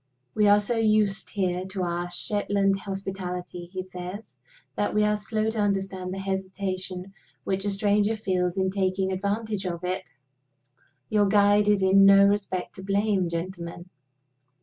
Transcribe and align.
"We 0.33 0.47
are 0.47 0.59
so 0.59 0.77
used 0.77 1.29
here 1.29 1.63
to 1.67 1.83
our 1.83 2.09
Shetland 2.09 2.79
hospitality," 2.79 3.67
he 3.71 3.83
says, 3.83 4.35
"that 4.75 4.95
we 4.95 5.03
are 5.03 5.15
slow 5.15 5.51
to 5.51 5.59
understand 5.59 6.11
the 6.11 6.17
hesitation 6.17 7.13
which 7.43 7.65
a 7.65 7.69
stranger 7.69 8.15
feels 8.15 8.57
in 8.57 8.71
taking 8.71 9.11
advantage 9.11 9.67
of 9.67 9.83
it. 9.83 10.09
Your 11.09 11.27
guide 11.27 11.67
is 11.67 11.83
in 11.83 12.03
no 12.03 12.25
respect 12.25 12.73
to 12.77 12.83
blame, 12.83 13.29
gentlemen. 13.29 13.91